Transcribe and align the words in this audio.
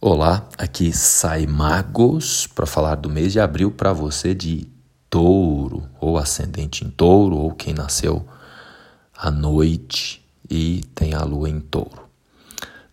Olá, 0.00 0.48
aqui 0.56 0.92
sai 0.92 1.44
Magos 1.44 2.46
para 2.46 2.66
falar 2.66 2.94
do 2.94 3.10
mês 3.10 3.32
de 3.32 3.40
abril 3.40 3.72
para 3.72 3.92
você 3.92 4.32
de 4.32 4.68
touro, 5.10 5.88
ou 6.00 6.16
ascendente 6.16 6.84
em 6.84 6.88
touro, 6.88 7.36
ou 7.36 7.50
quem 7.50 7.74
nasceu 7.74 8.24
à 9.12 9.28
noite 9.28 10.24
e 10.48 10.84
tem 10.94 11.14
a 11.14 11.24
lua 11.24 11.50
em 11.50 11.58
touro. 11.58 12.08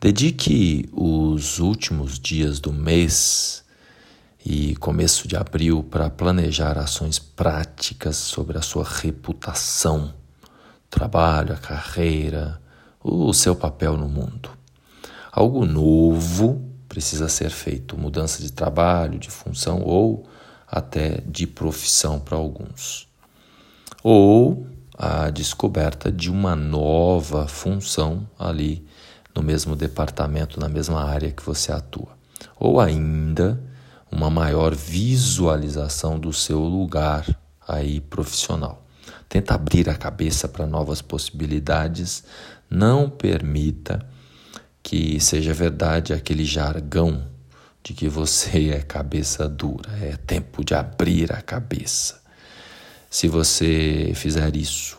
Dedique 0.00 0.88
os 0.92 1.58
últimos 1.58 2.20
dias 2.20 2.60
do 2.60 2.72
mês 2.72 3.64
e 4.46 4.76
começo 4.76 5.26
de 5.26 5.36
abril 5.36 5.82
para 5.82 6.08
planejar 6.08 6.78
ações 6.78 7.18
práticas 7.18 8.14
sobre 8.14 8.56
a 8.56 8.62
sua 8.62 8.84
reputação, 8.84 10.14
trabalho, 10.88 11.52
a 11.52 11.58
carreira, 11.58 12.62
o 13.02 13.34
seu 13.34 13.56
papel 13.56 13.96
no 13.96 14.08
mundo. 14.08 14.50
Algo 15.32 15.66
novo 15.66 16.70
precisa 16.92 17.26
ser 17.26 17.48
feito, 17.48 17.96
mudança 17.96 18.42
de 18.42 18.52
trabalho, 18.52 19.18
de 19.18 19.30
função 19.30 19.80
ou 19.80 20.26
até 20.68 21.22
de 21.26 21.46
profissão 21.46 22.20
para 22.20 22.36
alguns. 22.36 23.08
Ou 24.02 24.66
a 24.98 25.30
descoberta 25.30 26.12
de 26.12 26.30
uma 26.30 26.54
nova 26.54 27.48
função 27.48 28.28
ali 28.38 28.86
no 29.34 29.42
mesmo 29.42 29.74
departamento, 29.74 30.60
na 30.60 30.68
mesma 30.68 31.02
área 31.02 31.30
que 31.30 31.42
você 31.42 31.72
atua. 31.72 32.10
Ou 32.60 32.78
ainda 32.78 33.58
uma 34.10 34.28
maior 34.28 34.74
visualização 34.74 36.20
do 36.20 36.30
seu 36.30 36.60
lugar 36.60 37.24
aí 37.66 38.02
profissional. 38.02 38.86
Tenta 39.30 39.54
abrir 39.54 39.88
a 39.88 39.94
cabeça 39.94 40.46
para 40.46 40.66
novas 40.66 41.00
possibilidades, 41.00 42.22
não 42.68 43.08
permita 43.08 44.06
que 44.82 45.20
seja 45.20 45.54
verdade 45.54 46.12
aquele 46.12 46.44
jargão 46.44 47.26
de 47.82 47.92
que 47.94 48.08
você 48.08 48.70
é 48.70 48.80
cabeça 48.80 49.48
dura, 49.48 49.90
é 50.00 50.16
tempo 50.16 50.64
de 50.64 50.74
abrir 50.74 51.32
a 51.32 51.40
cabeça. 51.40 52.20
Se 53.10 53.28
você 53.28 54.12
fizer 54.14 54.56
isso, 54.56 54.98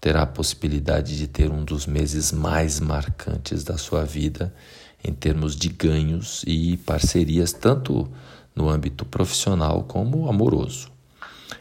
terá 0.00 0.22
a 0.22 0.26
possibilidade 0.26 1.16
de 1.16 1.26
ter 1.26 1.50
um 1.50 1.64
dos 1.64 1.86
meses 1.86 2.30
mais 2.30 2.78
marcantes 2.78 3.64
da 3.64 3.76
sua 3.76 4.04
vida 4.04 4.54
em 5.02 5.12
termos 5.12 5.56
de 5.56 5.68
ganhos 5.68 6.44
e 6.46 6.76
parcerias, 6.78 7.52
tanto 7.52 8.10
no 8.54 8.68
âmbito 8.68 9.04
profissional 9.04 9.84
como 9.84 10.28
amoroso. 10.28 10.90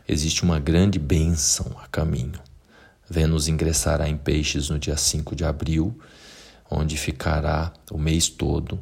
Existe 0.08 0.44
uma 0.44 0.59
grande 0.59 0.99
bênção 0.99 1.75
a 1.81 1.88
caminho. 1.88 2.39
Vênus 3.09 3.47
ingressará 3.47 4.09
em 4.09 4.17
Peixes 4.17 4.70
no 4.70 4.77
dia 4.77 4.97
5 4.97 5.36
de 5.36 5.45
abril 5.45 5.97
onde 6.70 6.98
ficará 6.98 7.72
o 7.92 7.98
mês 7.98 8.30
todo 8.30 8.80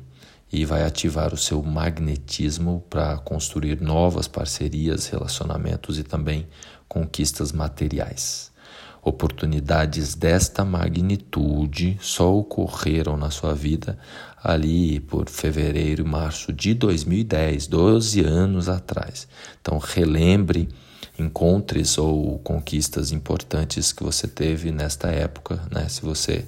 e 0.51 0.63
vai 0.63 0.83
ativar 0.83 1.33
o 1.33 1.37
seu 1.37 1.61
magnetismo 1.61 2.83
para 2.89 3.17
construir 3.17 3.81
novas 3.81 4.27
parcerias, 4.27 5.07
relacionamentos 5.07 5.99
e 5.99 6.03
também 6.03 6.47
conquistas 6.87 7.51
materiais. 7.51 8.51
Oportunidades 9.03 10.15
desta 10.15 10.65
magnitude 10.65 11.97
só 12.01 12.35
ocorreram 12.35 13.15
na 13.15 13.29
sua 13.29 13.53
vida 13.53 13.99
ali 14.43 14.99
por 14.99 15.29
fevereiro 15.29 16.03
e 16.03 16.07
março 16.07 16.51
de 16.51 16.73
2010, 16.73 17.67
12 17.67 18.21
anos 18.21 18.67
atrás. 18.67 19.27
Então, 19.61 19.77
relembre 19.77 20.69
encontres 21.19 21.97
ou 21.97 22.39
conquistas 22.39 23.11
importantes 23.11 23.91
que 23.91 24.03
você 24.03 24.27
teve 24.27 24.71
nesta 24.71 25.09
época, 25.09 25.61
né? 25.71 25.87
Se 25.87 26.01
você 26.01 26.45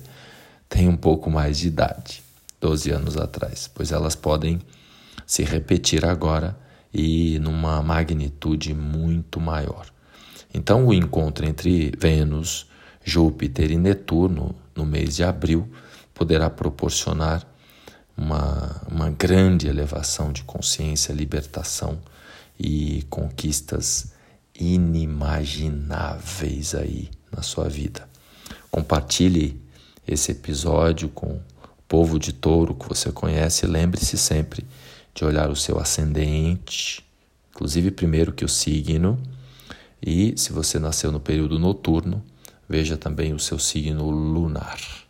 tem 0.69 0.87
um 0.87 0.97
pouco 0.97 1.29
mais 1.29 1.57
de 1.57 1.67
idade, 1.67 2.23
12 2.59 2.91
anos 2.91 3.17
atrás, 3.17 3.69
pois 3.73 3.91
elas 3.91 4.15
podem 4.15 4.59
se 5.25 5.43
repetir 5.43 6.05
agora 6.05 6.57
e 6.93 7.39
numa 7.39 7.81
magnitude 7.81 8.73
muito 8.73 9.39
maior. 9.39 9.87
Então, 10.53 10.87
o 10.87 10.93
encontro 10.93 11.45
entre 11.45 11.91
Vênus, 11.97 12.67
Júpiter 13.03 13.71
e 13.71 13.77
Netuno 13.77 14.55
no 14.75 14.85
mês 14.85 15.15
de 15.15 15.23
abril 15.23 15.69
poderá 16.13 16.49
proporcionar 16.49 17.45
uma, 18.17 18.81
uma 18.89 19.09
grande 19.11 19.67
elevação 19.67 20.31
de 20.31 20.43
consciência, 20.43 21.13
libertação 21.13 21.99
e 22.59 23.05
conquistas 23.09 24.11
inimagináveis 24.59 26.73
aí 26.73 27.11
na 27.31 27.43
sua 27.43 27.69
vida. 27.69 28.09
Compartilhe 28.71 29.61
esse 30.07 30.31
episódio 30.31 31.09
com 31.09 31.27
o 31.27 31.41
povo 31.87 32.17
de 32.17 32.31
touro 32.33 32.73
que 32.73 32.87
você 32.87 33.11
conhece, 33.11 33.65
lembre-se 33.65 34.17
sempre 34.17 34.65
de 35.13 35.25
olhar 35.25 35.49
o 35.49 35.55
seu 35.55 35.79
ascendente, 35.79 37.03
inclusive 37.51 37.91
primeiro 37.91 38.31
que 38.31 38.45
o 38.45 38.49
signo, 38.49 39.19
e 40.01 40.33
se 40.37 40.53
você 40.53 40.79
nasceu 40.79 41.11
no 41.11 41.19
período 41.19 41.57
noturno, 41.57 42.23
veja 42.69 42.95
também 42.95 43.33
o 43.33 43.39
seu 43.39 43.57
signo 43.57 44.09
lunar. 44.09 45.06